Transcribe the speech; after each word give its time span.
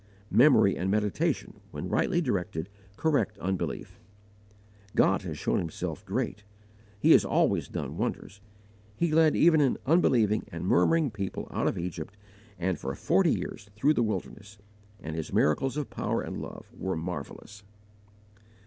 Memory 0.31 0.75
and 0.77 0.89
meditation, 0.89 1.59
when 1.69 1.87
rightly 1.87 2.21
directed, 2.21 2.69
correct 2.97 3.37
unbelief. 3.37 3.99
God 4.95 5.21
has 5.21 5.37
shown 5.37 5.59
Himself 5.59 6.03
great. 6.07 6.43
He 6.99 7.11
has 7.11 7.23
always 7.23 7.67
done 7.67 7.97
wonders. 7.97 8.41
He 8.95 9.11
led 9.11 9.35
even 9.35 9.61
an 9.61 9.77
unbelieving 9.85 10.43
and 10.51 10.65
murmuring 10.65 11.11
people 11.11 11.47
out 11.51 11.67
of 11.67 11.77
Egypt 11.77 12.17
and 12.57 12.79
for 12.79 12.95
forty 12.95 13.31
years 13.31 13.69
through 13.75 13.93
the 13.93 14.01
wilderness, 14.01 14.57
and 15.03 15.15
His 15.15 15.31
miracles 15.31 15.77
of 15.77 15.91
power 15.91 16.23
and 16.23 16.41
love 16.41 16.65
were 16.75 16.95
marvelous. 16.95 17.61